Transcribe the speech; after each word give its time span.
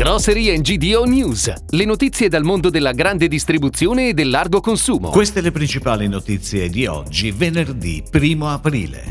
Grocery 0.00 0.58
GDO 0.62 1.04
News, 1.04 1.52
le 1.68 1.84
notizie 1.84 2.30
dal 2.30 2.42
mondo 2.42 2.70
della 2.70 2.92
grande 2.92 3.28
distribuzione 3.28 4.08
e 4.08 4.14
del 4.14 4.30
largo 4.30 4.62
consumo. 4.62 5.10
Queste 5.10 5.42
le 5.42 5.50
principali 5.50 6.08
notizie 6.08 6.70
di 6.70 6.86
oggi, 6.86 7.30
venerdì 7.30 8.02
1 8.10 8.48
aprile. 8.48 9.04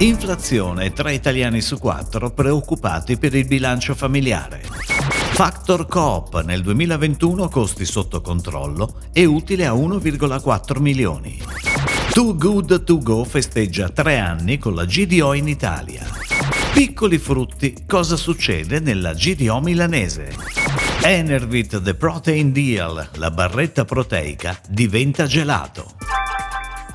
Inflazione, 0.00 0.92
tra 0.92 1.10
italiani 1.10 1.62
su 1.62 1.78
quattro 1.78 2.32
preoccupati 2.32 3.16
per 3.16 3.34
il 3.34 3.46
bilancio 3.46 3.94
familiare. 3.94 4.60
Factor 4.68 5.86
Coop 5.86 6.44
nel 6.44 6.60
2021 6.60 7.48
costi 7.48 7.86
sotto 7.86 8.20
controllo 8.20 8.96
e 9.14 9.24
utile 9.24 9.64
a 9.64 9.72
1,4 9.72 10.80
milioni. 10.80 11.40
Too 12.12 12.36
Good 12.36 12.84
To 12.84 12.98
Go 12.98 13.24
festeggia 13.24 13.88
tre 13.88 14.18
anni 14.18 14.58
con 14.58 14.74
la 14.74 14.84
GDO 14.84 15.32
in 15.32 15.48
Italia. 15.48 16.19
Piccoli 16.72 17.18
frutti, 17.18 17.84
cosa 17.86 18.16
succede 18.16 18.80
nella 18.80 19.12
GDO 19.12 19.60
milanese? 19.60 20.34
Enervit 21.02 21.82
The 21.82 21.94
Protein 21.94 22.52
Deal, 22.52 23.08
la 23.16 23.30
barretta 23.30 23.84
proteica, 23.84 24.58
diventa 24.68 25.26
gelato. 25.26 25.99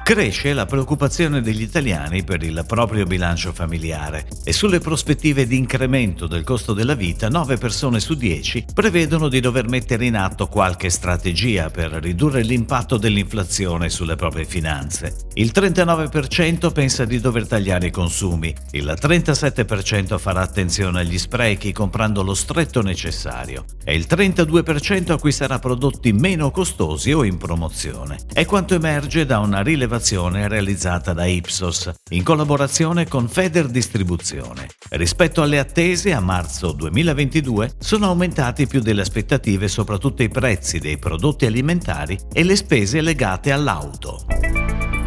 Cresce 0.06 0.54
la 0.54 0.68
preoccupazione 0.68 1.42
degli 1.42 1.64
italiani 1.64 2.24
per 2.24 2.44
il 2.44 2.64
proprio 2.68 3.06
bilancio 3.06 3.52
familiare 3.52 4.28
e 4.44 4.54
sulle 4.54 4.78
prospettive 4.78 5.48
di 5.48 5.58
incremento 5.58 6.28
del 6.28 6.44
costo 6.44 6.74
della 6.74 6.94
vita 6.94 7.28
9 7.28 7.58
persone 7.58 8.00
su 8.00 8.14
10 8.14 8.66
prevedono 8.72 9.30
di 9.30 9.40
dover 9.40 9.68
mettere 9.68 10.06
in 10.06 10.16
atto 10.16 10.46
qualche 10.46 10.92
strategia 10.92 11.72
per 11.72 11.90
ridurre 11.94 12.44
l'impatto 12.44 12.98
dell'inflazione 12.98 13.90
sulle 13.90 14.16
proprie 14.16 14.46
finanze. 14.46 15.16
Il 15.34 15.52
39% 15.52 16.72
pensa 16.72 17.04
di 17.06 17.20
dover 17.20 17.48
tagliare 17.48 17.88
i 17.88 17.92
consumi, 17.92 18.54
il 18.74 18.96
37% 19.02 20.20
farà 20.20 20.42
attenzione 20.42 21.00
agli 21.00 21.18
sprechi 21.18 21.72
comprando 21.72 22.22
lo 22.22 22.36
stretto 22.36 22.84
necessario 22.84 23.66
e 23.84 23.96
il 23.96 24.06
32% 24.08 25.14
acquisterà 25.14 25.58
prodotti 25.58 26.14
meno 26.14 26.52
costosi 26.52 27.12
o 27.12 27.24
in 27.24 27.38
promozione. 27.38 28.20
È 28.32 28.46
quanto 28.46 28.76
emerge 28.76 29.26
da 29.26 29.40
una 29.40 29.62
rilevazione 29.62 29.94
osservazione 29.96 30.48
realizzata 30.48 31.14
da 31.14 31.26
Ipsos 31.26 31.92
in 32.12 32.24
collaborazione 32.24 33.08
con 33.08 33.30
Feder 33.30 33.68
Distribuzione. 33.68 34.68
Rispetto 34.90 35.42
alle 35.42 35.60
attese, 35.60 36.14
a 36.14 36.20
marzo 36.20 36.74
2022 36.74 37.72
sono 37.80 38.08
aumentati 38.08 38.68
più 38.68 38.82
delle 38.82 39.02
aspettative 39.02 39.68
soprattutto 39.68 40.24
i 40.24 40.30
prezzi 40.30 40.80
dei 40.80 40.98
prodotti 40.98 41.46
alimentari 41.46 42.18
e 42.32 42.44
le 42.44 42.56
spese 42.56 43.02
legate 43.02 43.52
all'auto. 43.52 44.26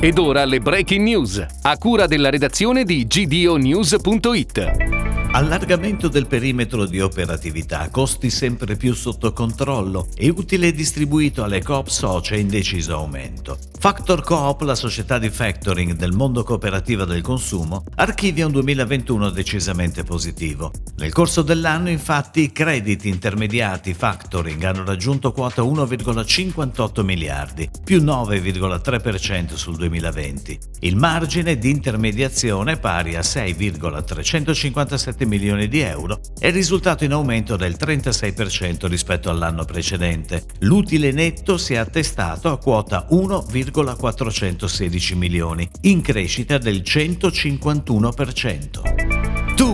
Ed 0.01 0.19
ora 0.19 0.45
le 0.45 0.61
breaking 0.61 1.03
news, 1.03 1.45
a 1.63 1.77
cura 1.77 2.07
della 2.07 2.31
redazione 2.31 2.85
di 2.85 3.07
gdonews.it. 3.07 5.08
Allargamento 5.31 6.09
del 6.09 6.27
perimetro 6.27 6.87
di 6.87 7.01
operatività, 7.01 7.91
costi 7.91 8.31
sempre 8.31 8.77
più 8.77 8.95
sotto 8.95 9.33
controllo 9.33 10.09
e 10.17 10.31
utile 10.31 10.73
distribuito 10.73 11.45
alle 11.45 11.63
coop 11.63 11.89
socia 11.89 12.35
in 12.35 12.49
deciso 12.49 12.95
aumento. 12.95 13.59
Factor 13.79 14.23
Coop, 14.23 14.63
la 14.63 14.75
società 14.75 15.19
di 15.19 15.31
factoring 15.31 15.93
del 15.93 16.13
mondo 16.13 16.43
cooperativo 16.43 17.05
del 17.05 17.21
consumo, 17.21 17.85
archivia 17.95 18.47
un 18.47 18.53
2021 18.53 19.31
decisamente 19.31 20.03
positivo. 20.03 20.73
Nel 20.97 21.13
corso 21.13 21.43
dell'anno, 21.43 21.89
infatti, 21.89 22.43
i 22.43 22.51
crediti 22.51 23.09
intermediati 23.09 23.95
factoring 23.95 24.61
hanno 24.65 24.85
raggiunto 24.85 25.31
quota 25.31 25.63
1,58 25.63 27.05
miliardi, 27.05 27.71
più 27.85 28.03
9,3% 28.03 29.55
sul 29.55 29.77
2020. 29.77 30.59
Il 30.81 30.97
margine 30.97 31.57
di 31.57 31.71
intermediazione, 31.71 32.79
pari 32.79 33.15
a 33.15 33.23
6,357 33.23 35.18
milioni 35.27 35.69
di 35.69 35.81
euro, 35.81 36.21
è 36.39 36.51
risultato 36.51 37.05
in 37.05 37.13
aumento 37.13 37.57
del 37.57 37.77
36% 37.79 38.87
rispetto 38.87 39.29
all'anno 39.31 39.65
precedente. 39.65 40.45
L'utile 40.61 41.13
netto 41.13 41.59
si 41.59 41.75
è 41.75 41.77
attestato 41.77 42.51
a 42.51 42.59
quota 42.59 43.07
1,416 43.11 45.17
milioni, 45.17 45.69
in 45.83 46.01
crescita 46.01 46.57
del 46.59 46.83
151%. 46.85 49.18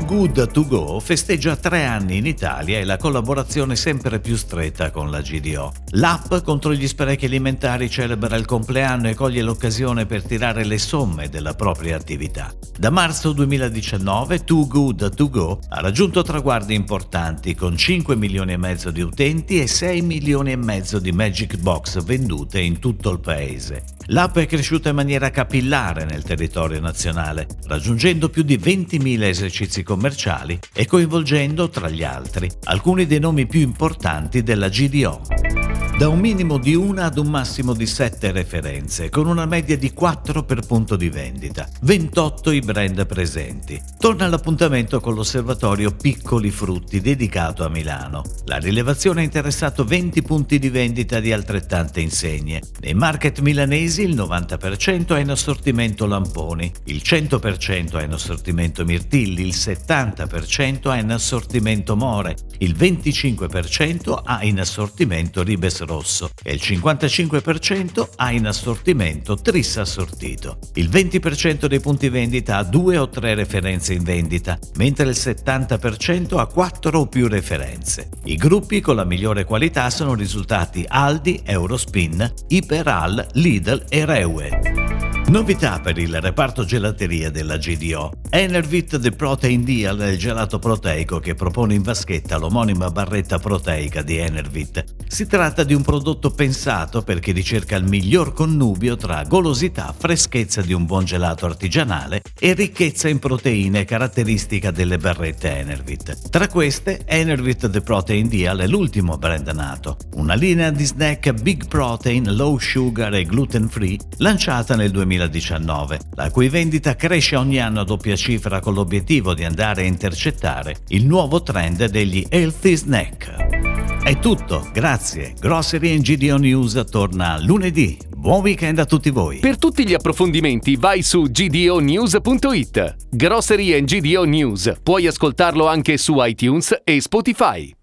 Good 0.04 0.50
To 0.50 0.66
Go 0.66 1.00
festeggia 1.00 1.56
tre 1.56 1.84
anni 1.84 2.18
in 2.18 2.26
Italia 2.26 2.78
e 2.78 2.84
la 2.84 2.98
collaborazione 2.98 3.74
sempre 3.74 4.20
più 4.20 4.36
stretta 4.36 4.90
con 4.90 5.10
la 5.10 5.22
GDO. 5.22 5.72
L'app 5.92 6.34
contro 6.44 6.74
gli 6.74 6.86
sprechi 6.86 7.24
alimentari 7.24 7.88
celebra 7.88 8.36
il 8.36 8.44
compleanno 8.44 9.08
e 9.08 9.14
coglie 9.14 9.40
l'occasione 9.40 10.04
per 10.04 10.22
tirare 10.22 10.64
le 10.64 10.78
somme 10.78 11.30
della 11.30 11.54
propria 11.54 11.96
attività. 11.96 12.52
Da 12.78 12.90
marzo 12.90 13.32
2019 13.32 14.44
Too 14.44 14.66
Good 14.66 15.14
To 15.14 15.30
Go 15.30 15.58
ha 15.68 15.80
raggiunto 15.80 16.22
traguardi 16.22 16.74
importanti 16.74 17.54
con 17.54 17.76
5 17.76 18.14
milioni 18.14 18.52
e 18.52 18.58
mezzo 18.58 18.90
di 18.90 19.00
utenti 19.00 19.60
e 19.60 19.66
6 19.66 20.02
milioni 20.02 20.52
e 20.52 20.56
mezzo 20.56 20.98
di 20.98 21.12
Magic 21.12 21.56
Box 21.56 22.02
vendute 22.04 22.60
in 22.60 22.78
tutto 22.78 23.10
il 23.10 23.20
paese. 23.20 23.84
L'app 24.08 24.36
è 24.36 24.46
cresciuta 24.46 24.90
in 24.90 24.96
maniera 24.96 25.30
capillare 25.30 26.04
nel 26.04 26.22
territorio 26.22 26.78
nazionale, 26.80 27.46
raggiungendo 27.66 28.28
più 28.28 28.42
di 28.42 28.58
20.000 28.58 29.22
esercizi 29.22 29.82
commerciali 29.82 30.58
e 30.74 30.86
coinvolgendo, 30.86 31.70
tra 31.70 31.88
gli 31.88 32.04
altri, 32.04 32.50
alcuni 32.64 33.06
dei 33.06 33.20
nomi 33.20 33.46
più 33.46 33.60
importanti 33.60 34.42
della 34.42 34.68
GDO 34.68 35.73
da 35.96 36.08
un 36.08 36.18
minimo 36.18 36.58
di 36.58 36.74
una 36.74 37.04
ad 37.04 37.18
un 37.18 37.28
massimo 37.28 37.72
di 37.72 37.86
7 37.86 38.32
referenze, 38.32 39.10
con 39.10 39.28
una 39.28 39.46
media 39.46 39.78
di 39.78 39.92
4 39.92 40.42
per 40.42 40.66
punto 40.66 40.96
di 40.96 41.08
vendita, 41.08 41.68
28 41.82 42.50
i 42.50 42.58
brand 42.58 43.06
presenti. 43.06 43.80
Torna 43.96 44.24
all'appuntamento 44.24 44.98
con 44.98 45.14
l'osservatorio 45.14 45.94
Piccoli 45.94 46.50
Frutti 46.50 47.00
dedicato 47.00 47.64
a 47.64 47.68
Milano. 47.68 48.24
La 48.46 48.56
rilevazione 48.56 49.20
ha 49.20 49.24
interessato 49.24 49.84
20 49.84 50.22
punti 50.22 50.58
di 50.58 50.68
vendita 50.68 51.20
di 51.20 51.32
altrettante 51.32 52.00
insegne. 52.00 52.60
Nei 52.80 52.94
market 52.94 53.38
milanesi 53.38 54.02
il 54.02 54.16
90% 54.16 55.14
è 55.14 55.20
in 55.20 55.30
assortimento 55.30 56.06
lamponi, 56.06 56.72
il 56.86 57.02
100% 57.04 58.00
è 58.00 58.02
in 58.02 58.12
assortimento 58.12 58.84
mirtilli, 58.84 59.42
il 59.42 59.54
70% 59.54 60.92
è 60.92 60.98
in 60.98 61.12
assortimento 61.12 61.94
more, 61.94 62.34
il 62.58 62.74
25% 62.74 64.20
ha 64.24 64.42
in 64.42 64.58
assortimento 64.58 65.44
ribes 65.44 65.82
rosso 65.84 66.30
e 66.42 66.52
il 66.52 66.60
55% 66.62 68.08
ha 68.16 68.30
in 68.30 68.46
assortimento 68.46 69.36
tris 69.36 69.76
assortito. 69.76 70.58
Il 70.74 70.88
20% 70.88 71.66
dei 71.66 71.80
punti 71.80 72.08
vendita 72.08 72.58
ha 72.58 72.62
due 72.64 72.98
o 72.98 73.08
tre 73.08 73.34
referenze 73.34 73.92
in 73.92 74.02
vendita, 74.02 74.58
mentre 74.76 75.08
il 75.08 75.16
70% 75.16 76.38
ha 76.38 76.46
quattro 76.46 77.00
o 77.00 77.06
più 77.06 77.28
referenze. 77.28 78.08
I 78.24 78.36
gruppi 78.36 78.80
con 78.80 78.96
la 78.96 79.04
migliore 79.04 79.44
qualità 79.44 79.90
sono 79.90 80.14
risultati 80.14 80.84
Aldi, 80.86 81.42
Eurospin, 81.44 82.32
Iperal, 82.48 83.26
Lidl 83.32 83.84
e 83.88 84.04
Reue. 84.04 84.83
Novità 85.28 85.80
per 85.80 85.96
il 85.96 86.20
reparto 86.20 86.64
gelateria 86.64 87.30
della 87.30 87.56
GDO. 87.56 88.12
Enervit 88.28 89.00
The 89.00 89.10
Protein 89.10 89.64
Deal 89.64 89.98
è 89.98 90.08
il 90.08 90.18
gelato 90.18 90.58
proteico 90.58 91.18
che 91.18 91.34
propone 91.34 91.74
in 91.74 91.82
vaschetta 91.82 92.36
l'omonima 92.36 92.90
barretta 92.90 93.38
proteica 93.38 94.02
di 94.02 94.18
Enervit. 94.18 94.84
Si 95.06 95.26
tratta 95.26 95.64
di 95.64 95.72
un 95.72 95.82
prodotto 95.82 96.30
pensato 96.30 97.02
per 97.02 97.20
chi 97.20 97.32
ricerca 97.32 97.74
il 97.76 97.84
miglior 97.84 98.34
connubio 98.34 98.96
tra 98.96 99.24
golosità, 99.24 99.94
freschezza 99.96 100.60
di 100.60 100.72
un 100.72 100.84
buon 100.84 101.04
gelato 101.04 101.46
artigianale 101.46 102.20
e 102.38 102.52
ricchezza 102.52 103.08
in 103.08 103.18
proteine 103.18 103.84
caratteristica 103.84 104.70
delle 104.70 104.98
barrette 104.98 105.56
Enervit. 105.56 106.28
Tra 106.28 106.48
queste, 106.48 107.02
Enervit 107.06 107.70
The 107.70 107.80
Protein 107.80 108.28
Deal 108.28 108.58
è 108.58 108.66
l'ultimo 108.66 109.16
brand 109.16 109.48
nato, 109.48 109.96
una 110.14 110.34
linea 110.34 110.70
di 110.70 110.84
snack 110.84 111.32
big 111.32 111.66
protein, 111.66 112.34
low 112.36 112.58
sugar 112.58 113.14
e 113.14 113.24
gluten 113.24 113.68
free 113.68 113.96
lanciata 114.18 114.76
nel 114.76 114.90
2000 114.90 115.13
2019, 115.16 115.98
la 116.14 116.30
cui 116.30 116.48
vendita 116.48 116.96
cresce 116.96 117.36
ogni 117.36 117.60
anno 117.60 117.80
a 117.80 117.84
doppia 117.84 118.16
cifra 118.16 118.60
con 118.60 118.74
l'obiettivo 118.74 119.34
di 119.34 119.44
andare 119.44 119.82
a 119.82 119.86
intercettare 119.86 120.76
il 120.88 121.06
nuovo 121.06 121.42
trend 121.42 121.86
degli 121.86 122.24
healthy 122.28 122.76
snack. 122.76 124.02
È 124.02 124.18
tutto, 124.18 124.68
grazie. 124.72 125.34
Grocery 125.40 125.98
GDO 125.98 126.36
News 126.36 126.84
torna 126.90 127.38
lunedì. 127.40 127.96
Buon 128.14 128.42
weekend 128.42 128.78
a 128.78 128.84
tutti 128.84 129.10
voi. 129.10 129.38
Per 129.38 129.58
tutti 129.58 129.86
gli 129.86 129.94
approfondimenti 129.94 130.76
vai 130.76 131.02
su 131.02 131.22
gdonews.it. 131.22 132.96
Grocery 133.10 133.82
GDO 133.82 134.24
News. 134.24 134.74
Puoi 134.82 135.06
ascoltarlo 135.06 135.66
anche 135.66 135.96
su 135.96 136.16
iTunes 136.18 136.80
e 136.84 137.00
Spotify. 137.00 137.74